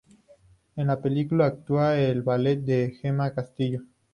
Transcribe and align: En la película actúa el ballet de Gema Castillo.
En 0.77 0.87
la 0.87 0.99
película 0.99 1.45
actúa 1.45 1.95
el 1.99 2.23
ballet 2.23 2.55
de 2.61 2.97
Gema 2.99 3.35
Castillo. 3.35 3.83